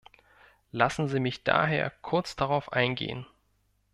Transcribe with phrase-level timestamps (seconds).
[0.71, 3.27] Lassen Sie mich daher kurz darauf eingehen.